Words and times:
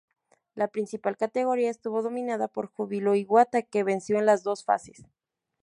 La 0.55 0.67
principal 0.67 1.15
categoría 1.15 1.69
estuvo 1.69 2.01
dominada 2.01 2.47
por 2.47 2.65
Júbilo 2.65 3.13
Iwata, 3.13 3.61
que 3.61 3.83
venció 3.83 4.17
en 4.17 4.25
las 4.25 4.41
dos 4.41 4.63
fases. 4.63 5.05